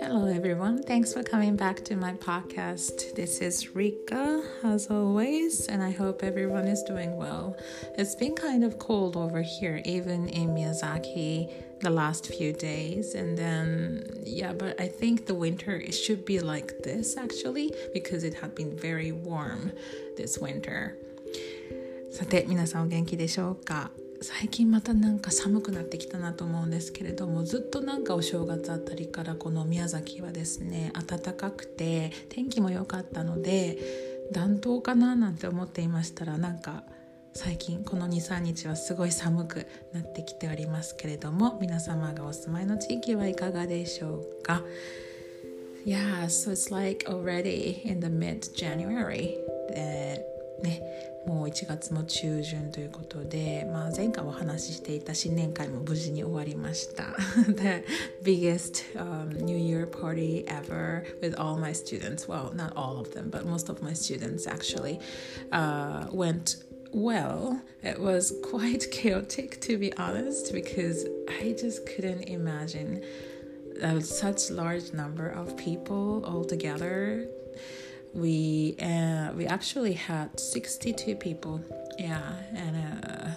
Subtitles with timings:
[0.00, 0.82] Hello, everyone.
[0.82, 3.14] Thanks for coming back to my podcast.
[3.14, 7.56] This is Rika, as always, and I hope everyone is doing well.
[7.96, 13.14] It's been kind of cold over here, even in Miyazaki, the last few days.
[13.14, 18.24] And then, yeah, but I think the winter it should be like this actually, because
[18.24, 19.72] it had been very warm
[20.16, 20.96] this winter.
[22.10, 23.90] さて皆さんお元気でしょうか
[24.27, 33.77] 最近またなんか寒くなってきたなと思うんですけれどもずっとなんかお正月あたりからこの宮崎はですね暖かくて天気も良かったので
[34.31, 36.81] 暖冬かななんて思っていましたらなんか
[37.35, 44.63] 最近この23日はすごい寒くなってきておりますけれども皆様がお住まいの地域はいかがでしょうか
[45.85, 49.37] ？Yeah, so it's like already in the mid-January
[50.63, 57.14] ねもう1月も中旬ということで、まあ、前回お話ししていた新年会も無事に終わりました
[57.46, 57.84] The
[58.22, 63.44] biggest、um, New Year party ever with all my students well not all of them but
[63.44, 71.06] most of my students actually、uh, went well it was quite chaotic to be honest because
[71.28, 73.02] I just couldn't imagine
[73.82, 77.28] uh, such large number of people all together
[78.15, 81.61] we uh, we actually had 62 people.
[81.99, 82.21] Yeah
[82.55, 83.31] and uh,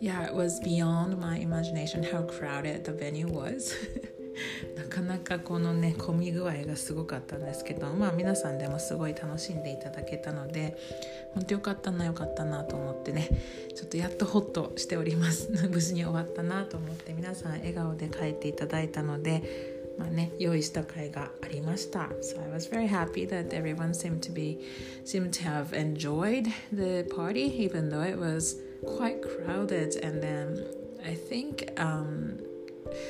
[0.00, 3.74] yeah it was beyond my imagination how crowded the venue was.
[4.76, 10.76] なかなかこのね混み具合がすごかったんですけどまあ皆さんでもすごい楽しんでいただけたので
[11.34, 13.28] 本当よかったなよかったなと思ってね
[13.74, 15.50] ちょっとやっとホッとしております。
[15.68, 19.42] 無事に終わったなと思って皆さん笑顔で帰っていただいたので
[19.97, 22.09] まあね、用意した会がありました。
[22.21, 24.59] So I was very happy that everyone seemed to be
[25.03, 29.99] seemed to have enjoyed the party, even though it was quite crowded.
[30.03, 30.63] And then
[31.03, 32.37] I think um,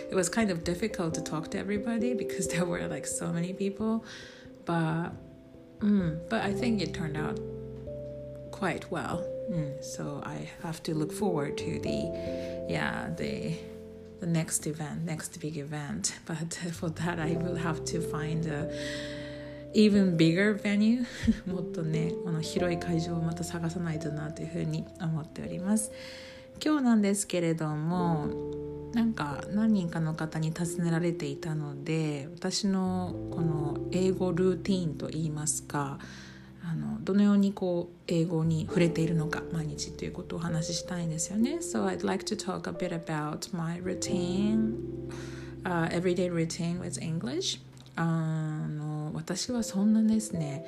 [0.09, 3.51] it was kind of difficult to talk to everybody because there were like so many
[3.51, 4.05] people.
[4.63, 5.09] But
[5.79, 7.37] mm, but I think it turned out
[8.51, 9.25] quite well.
[9.51, 13.53] Mm, so I have to look forward to the yeah the
[14.22, 16.14] the next event, next big event.
[16.26, 18.70] But for that, I will have to find a
[19.74, 21.04] even bigger venue
[21.50, 25.90] もっとねこの広い会場をまた探さないとなというふうに思っております
[26.62, 28.28] 今日なんですけれども
[28.92, 35.98] なんか何人かの方に尋ねられていたので私のこの英語ルーティーンといいますか
[36.72, 41.58] あのどのようにこう英語に触れているのか毎日ということをお話ししたいんですよね。
[41.60, 44.74] So I'd like to talk a bit about my routine,
[45.64, 47.60] uh, everyday routine with English.
[47.94, 50.64] あの私はそんなですね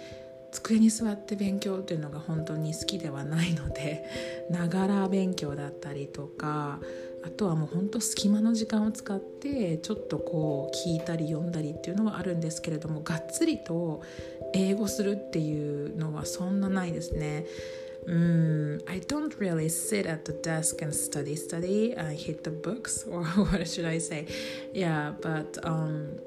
[0.52, 4.04] 机に座って勉強っていうのが本当に好きではないので
[4.50, 6.80] ながら勉強だったりとか
[7.24, 14.02] あとはもうほんと隙間の時間を使ってちょっとこう聞いたり読んだりっていうのはあるんですけれどもがっつりと
[14.53, 17.45] 英語するっていうのはそんなないですね。
[18.07, 21.95] Mm, I don't really sit at the desk and study, study.
[21.95, 24.25] I hit the books, or what should I say?
[24.73, 26.17] Yeah, but um,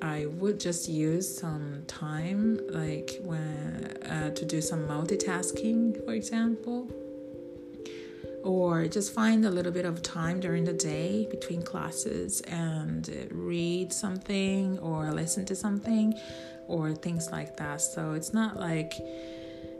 [0.00, 6.88] I would just use some time, like when uh, to do some multitasking, for example
[8.43, 13.93] or just find a little bit of time during the day between classes and read
[13.93, 16.13] something or listen to something
[16.67, 17.81] or things like that.
[17.81, 18.93] So it's not like,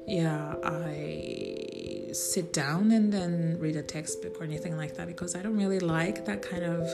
[0.07, 5.41] yeah, I sit down and then read a textbook or anything like that because I
[5.41, 6.87] don't really like that kind of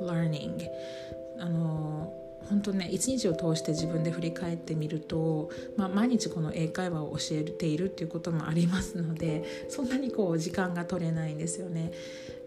[0.00, 0.68] learning.
[1.38, 2.12] あの
[2.48, 11.92] 本当ね一日を通して自分で振り返ってみると、まあ、毎日この英会話を教えているっていうこともありますのでそんなにこう時間が取れないんですよね。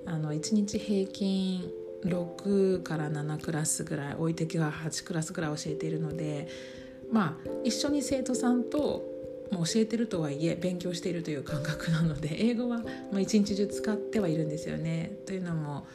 [0.05, 1.69] あの1日平均
[2.05, 6.47] 6から7クラスぐらい置いてきは8クラスぐらい教えているので
[7.11, 9.03] まあ一緒に生徒さんと
[9.51, 12.81] もう教えてるとはいえ勉強しているという感覚なので英語は
[13.11, 15.11] ま一日中使ってはいるんですよね。
[15.25, 15.87] というのも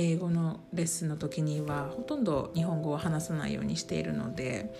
[0.00, 4.72] 英語のレッスンの時にはほとんど日本語を話さないようにしているので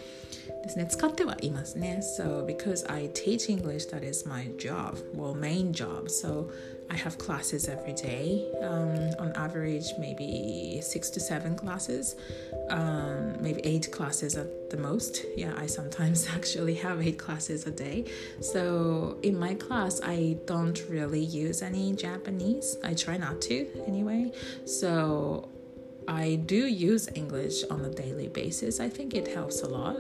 [0.63, 6.49] ですね使ってはいますね So because I teach English that is my job well main job so
[6.91, 8.47] I have classes every day.
[8.63, 12.17] Um, on average, maybe six to seven classes,
[12.71, 15.25] um, maybe eight classes at the most.
[15.37, 18.07] Yeah, I sometimes actually have eight classes a day.
[18.41, 22.77] So in my class, I don't really use any Japanese.
[22.83, 24.33] I try not to anyway.
[24.65, 25.51] So
[26.09, 28.81] I do use English on a daily basis.
[28.81, 29.99] I think it helps a lot,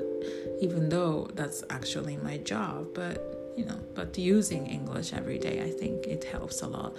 [0.58, 2.94] even though that's actually my job.
[2.94, 6.92] But you know, but using English every day, I think it helps a lot.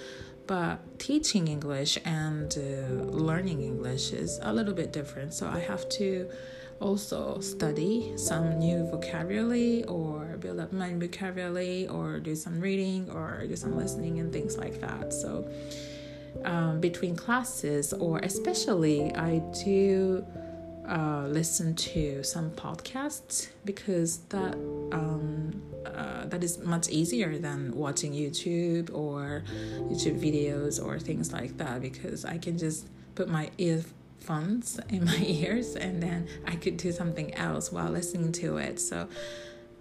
[0.50, 2.64] but teaching English and uh,
[3.30, 5.32] learning English is a little bit different.
[5.40, 6.10] So I have to
[6.88, 13.46] also study some new vocabulary or build up my vocabulary or do some reading or
[13.52, 15.14] do some listening and things like that.
[15.14, 15.32] So
[16.46, 19.34] um, between classes or especially I
[19.64, 20.26] do
[20.90, 24.56] uh, listen to some podcasts because that
[24.92, 29.44] um, uh, that is much easier than watching YouTube or
[29.88, 35.18] YouTube videos or things like that because I can just put my earphones in my
[35.26, 38.80] ears and then I could do something else while listening to it.
[38.80, 39.08] So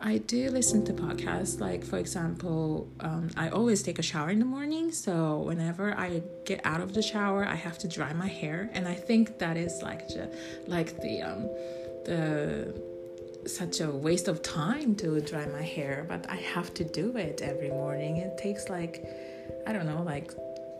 [0.01, 1.61] I do listen to podcasts.
[1.61, 4.93] Like, for example, um, I always take a shower in the morning.
[4.93, 8.71] So, whenever I get out of the shower, I have to dry my hair.
[8.73, 10.09] And I think that is like,
[10.67, 11.43] like the, um,
[12.05, 12.81] the,
[13.47, 17.43] such a waste of time to dry my hair, but I have to do it
[17.43, 18.19] every morning.
[18.19, 19.05] It takes like,
[19.67, 20.33] I don't know, like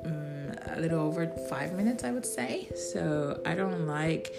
[0.05, 2.69] um, a little over five minutes, I would say.
[2.93, 4.33] So, I don't like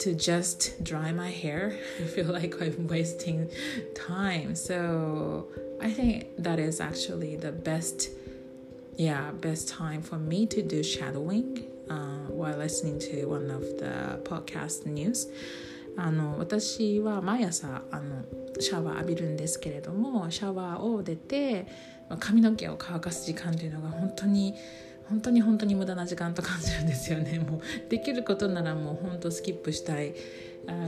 [0.00, 1.78] to just dry my hair.
[2.00, 3.50] I feel like I'm wasting
[3.94, 4.54] time.
[4.54, 5.48] So
[5.80, 8.10] I think that is actually the best,
[8.96, 14.20] yeah, best time for me to do shadowing uh, while listening to one of the
[14.24, 15.28] podcast news.
[15.96, 18.24] あの私は毎朝あの
[18.58, 21.66] シャワー浴びるんですけれどもシャワーを出て
[22.18, 24.54] 髪の毛を乾かす時間というのが本当に
[25.09, 30.13] 本当に本当に無駄な時間と感じるんですよね もうできることならもう本当スキップしたい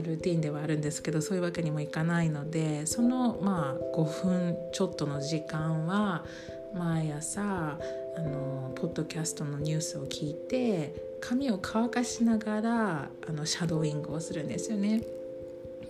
[0.02, 6.24] ルーティンではあるんですけどそういうわけにもいかないのでそのまあ5分ちょっとの時間は
[6.74, 7.78] 毎朝
[8.16, 15.02] あのポッドキャストのニュースを聞いて髪を乾かしながらあのシャドーイングをするんですよね。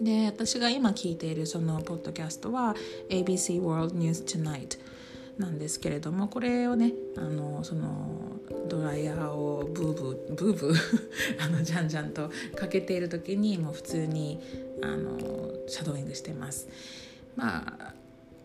[0.01, 2.75] で私が今聞いているそのポッドキャストは
[3.11, 4.79] ABC World News Tonight
[5.41, 8.39] なんですけれどもこれをねあのその
[8.69, 10.75] ドライヤーをブーブーブーブー
[11.43, 14.39] あのじゃんじゃんとかけている時にもう普通に
[14.83, 15.19] あの
[15.67, 16.69] シャドーイングしてます。
[17.37, 17.95] まあ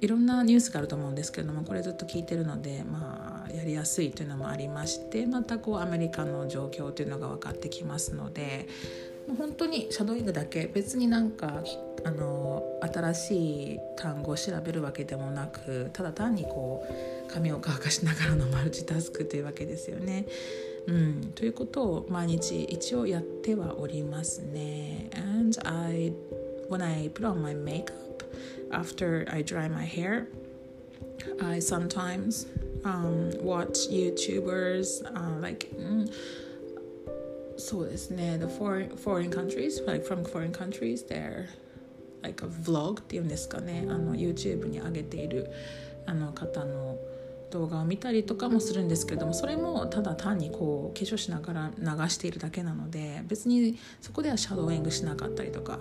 [0.01, 8.67] いろんなニュースがあると思うんですけれどもこれずっと聞いてるのでまあやりやすいというのもありましてまたこうアメリカの状況というのが分かってきますので
[9.27, 11.63] もう本当にシャドーイングだけ別になんか
[12.03, 20.25] あの新しい単語を調べるわけでもなくただ単にこう髪を乾かしながらのマルチタスクというわけですよね。
[20.87, 25.09] うん、ということを毎日一応やってはおりますね。
[25.15, 26.13] And I,
[26.69, 28.23] when I put on my makeup
[28.71, 30.27] after I dry my hair,
[31.41, 32.47] I sometimes
[32.83, 35.67] um, watch YouTubers uh, like、
[37.57, 38.37] そうですね。
[38.39, 41.47] The foreign, foreign countries like from foreign countries they're
[42.21, 43.85] like a vlog っていうんですかね。
[43.89, 45.49] あの YouTube に上げている
[46.05, 46.97] あの方の
[47.51, 55.79] 動画を見たりとかもするんですけれどもそれもただ単にこう化粧しながら流しているだけなので別にそこではシャドーイングしなかったりとか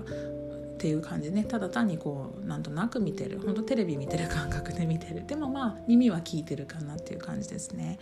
[0.75, 1.44] っていう感じね。
[1.44, 3.41] ただ単にこうなんとなく見てる。
[3.41, 5.25] 本当テレビ見てる感覚で見てる。
[5.25, 7.99] でもまあ耳は聞いてるかなっていう感じですね。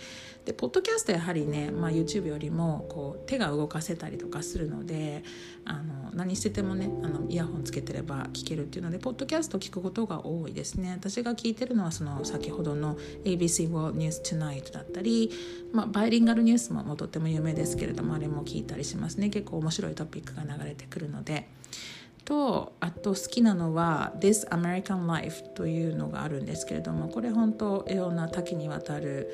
[0.46, 5.22] でポッドキャストやはりね、まあ、YouTube よりもこう手が動かせたりとかするので
[5.64, 10.92] あの何しててもねあのイヤホンつけてれば聞けるっていうのでポッドキャスト聞くことが多いですね。
[10.92, 15.30] 私が聞いてるのはその先ほどの ABC World News Tonight だったり、
[15.72, 19.28] まあ、バイリンガルニュースももとっても有名ですけれどもあれも聞いたりしますね。
[19.28, 21.48] 結構面白いトピックが流れてくるので。
[22.24, 29.28] とあと好きなのは「This American Life」というのがあるんですけれどもこれ本当いろんな多岐にわたる、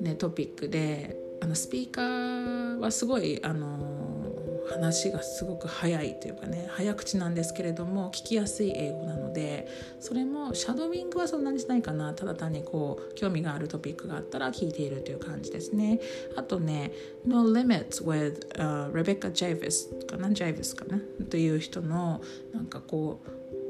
[0.00, 9.68] ね、トピックであのスピーカーはすごいあの話がすごく早いというかね早口なんですけれども聞きやすい英語なので
[10.00, 12.14] それもシャドウィングはそんなにしないかな。
[12.14, 16.00] ただ単にこう興味があるトピックがあったら聞いているという感じですね。
[16.36, 16.92] あとね
[17.26, 21.00] 「No Limits with、uh, Rebecca Javis」かな？Javis かな？
[21.28, 22.20] という人の
[22.52, 23.20] なんかこ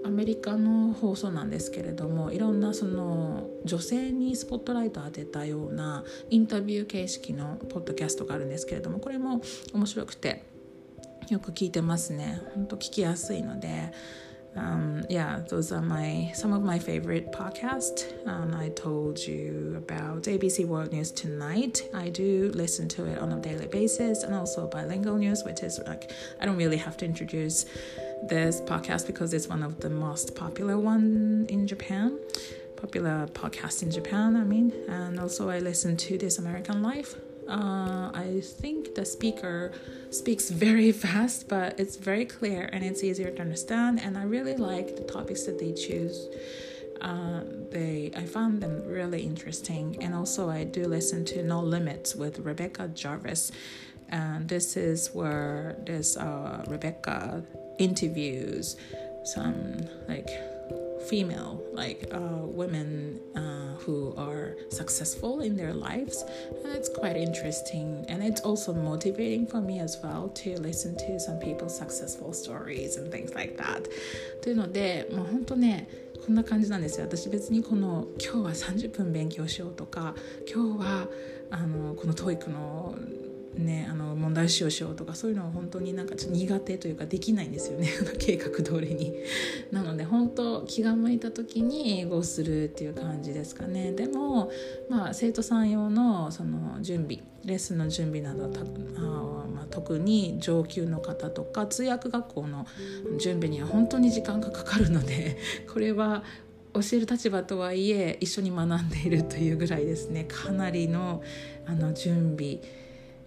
[0.03, 9.41] うアメリカの放送なんですけれどもいろんなその女性にスポットライトを当てたようなインタビュー形式のポッドキャストがあるんですけれどもこれも
[9.73, 10.54] 面白くて。
[11.30, 12.42] よく聞いてますね。
[12.56, 13.92] 本当聞きやすいので。
[14.56, 18.06] Um, yeah, those are my some of my favorite podcasts.
[18.28, 21.88] Um, I told you about ABC World News tonight.
[21.94, 25.80] I do listen to it on a daily basis, and also bilingual news, which is
[25.86, 27.66] like I don't really have to introduce
[28.24, 32.18] this podcast because it's one of the most popular one in Japan,
[32.76, 34.36] popular podcast in Japan.
[34.36, 37.16] I mean, and also I listen to This American Life
[37.49, 39.73] uh, I think the speaker
[40.11, 44.01] speaks very fast, but it's very clear and it's easier to understand.
[44.01, 46.29] And I really like the topics that they choose.
[47.01, 52.15] Uh, they I found them really interesting, and also I do listen to No Limits
[52.15, 53.53] with Rebecca Jarvis,
[54.09, 57.43] and this is where this uh, Rebecca
[57.79, 58.77] interviews
[59.25, 60.29] some like
[61.08, 66.24] female like uh, women uh, who are successful in their lives
[66.64, 71.20] and it's quite interesting and it's also motivating for me as well to listen to
[71.20, 73.88] some people's successful stories and things like that
[74.42, 75.88] というのでもう本当ね
[76.26, 80.16] こんな感じなんですよ私別にこの今日は30分勉強しようとか
[80.52, 81.08] 今日は
[81.50, 82.96] あのこの TOEIC の
[83.57, 89.15] ね、あの問題集をしようとかそういうのは本当になんかちょっと苦手というかできないんですよね 計画通りに。
[89.71, 93.93] なので本当気が向いた時に英語をするっていう感じですかね。
[93.93, 94.51] でも、
[94.89, 98.65] まあ、生徒さん用のその準備レッスンの準備などたあ、
[99.55, 102.67] まあ、特に上級の方とか通訳学校の
[103.19, 105.37] 準備には本当に時間がかかるので
[105.73, 106.25] これは
[106.73, 111.23] 教える立場とはいえ一緒に学んでいるというぐらいですねかなりの
[111.67, 112.61] あの準備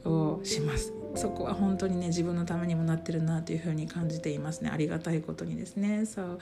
[0.04, 6.38] をしますそこは本当にね自分のためにもなってるなというふうに感じていますねありがたいことにですね So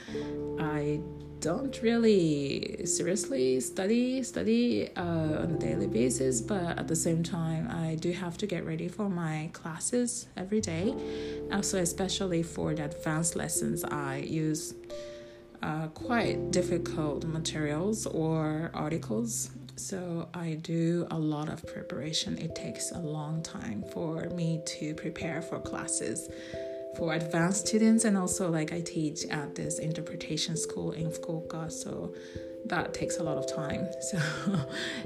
[0.59, 1.01] I
[1.41, 7.69] don't really seriously study study uh, on a daily basis but at the same time
[7.69, 10.95] I do have to get ready for my classes every day
[11.53, 14.75] also especially for the advanced lessons I use
[15.63, 22.38] uh, quite difficult materials or articles so I do a lot of preparation.
[22.38, 26.30] It takes a long time for me to prepare for classes
[26.96, 32.14] for advanced students and also like I teach at this interpretation school in Fukuoka so
[32.68, 33.88] that takes a lot of time.
[34.02, 34.20] So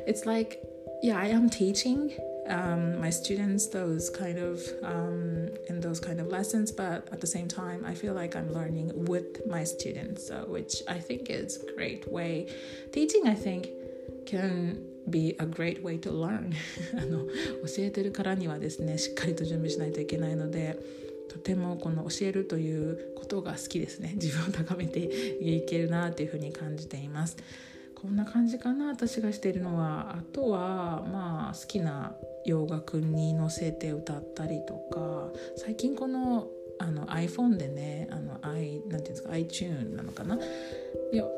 [0.06, 0.62] it's like
[1.02, 2.12] yeah, I am teaching
[2.50, 7.28] um, my students those kind of um, in those kind of lessons but at the
[7.28, 11.64] same time i feel like i'm learning with my students so, which i think is
[11.64, 12.52] a great way
[12.92, 13.70] teaching i think
[14.30, 14.78] can
[15.10, 16.54] be a great way to learn.
[16.98, 17.32] あの教
[17.80, 20.78] えてるからにはですねしっかりと準備しないといけないので
[21.30, 24.14] とてもこの教えるということが好きですね。
[24.16, 27.38] 自分を高めていけるなというふうに感じています。
[27.96, 30.16] こんな感じかな私がしているのは。
[30.18, 35.32] あとはまあ好きな洋楽に乗せて歌ったりとか。
[35.56, 36.48] 最近この
[36.80, 40.40] あの iPhone でねあの i なんていうんですか iTune なのかな？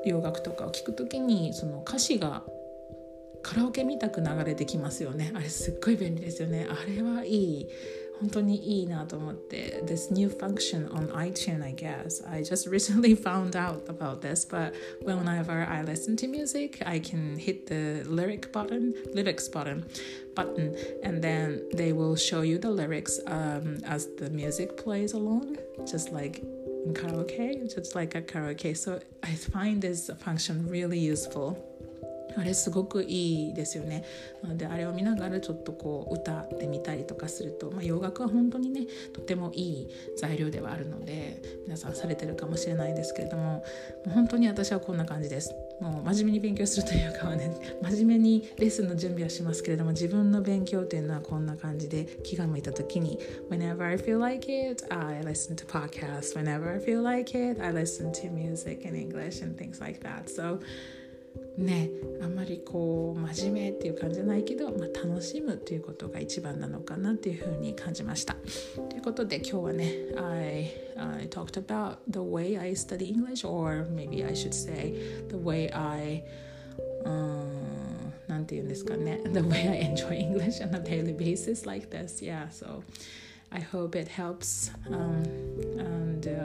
[0.06, 2.44] 洋楽とかを聴く時にその歌詞が
[3.43, 7.67] カラオケみたく流れてきますよねあれすっごい便利ですよねあれはいい
[8.21, 14.73] 本当にいいなと思って This new function on iTunes I guess I just recently found out about this but
[15.05, 19.85] whenever I listen to music I can hit the lyric button lyrics button
[20.35, 25.57] button and then they will show you the lyrics um, as the music plays along
[25.87, 31.70] just like in karaoke just like a karaoke so I find this function really useful
[32.38, 34.04] あれすごくいいですよね。
[34.42, 43.64] なのであれを見ながらちょっとこう歌ってみたりとかすると、まあ、洋楽は本当にねとてもいい材料ではあるので皆さんされてるかもしれないですけれどもも
[44.08, 45.54] う本当に私はこんな感じです。
[45.82, 53.18] もう真面目に勉強するというかはね 真面目にレッスンの準備はしますけれども自分の勉強というのはこんな感じで気が向いた時に
[53.50, 56.36] Whenever I feel like it I listen to podcasts.
[56.36, 60.30] Whenever I feel like it I listen to music in English and things like that.
[60.30, 60.60] So
[61.58, 61.90] ね
[62.22, 68.36] あんまりこう真面目っていう感じじゃないけど、まあ、楽しむっていうことが一番なのかなっていうふうに感じました。
[68.90, 70.72] ということで今日はね I,
[71.20, 74.94] I talked about the way I study English or maybe I should say
[75.30, 76.24] the way I、
[78.28, 82.82] なんて言うんですかね the way I enjoy English on a daily basis like this yeah so
[83.54, 85.26] I hope it helps um,
[85.78, 86.41] and um,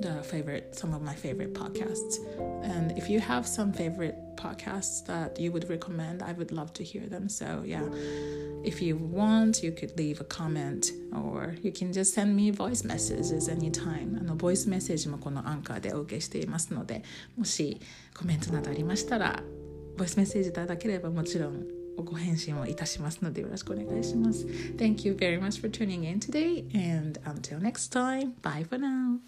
[0.00, 2.18] the favorite some of my favorite podcasts
[2.64, 6.82] and if you have some favorite podcasts that you would recommend i would love to
[6.82, 7.84] hear them so yeah
[8.64, 12.84] if you want you could leave a comment or you can just send me voice
[12.84, 17.02] messages anytime あのボイスメッセージもこのアンカーでお受けしていますので
[17.36, 17.80] もし
[18.16, 19.42] コメントなどありましたら
[19.96, 24.46] ボイスメッセージいただければもちろんご返信をいたしますのでよろしくお願いします。
[24.76, 29.18] Thank you very much for tuning in today and until next time, bye for now.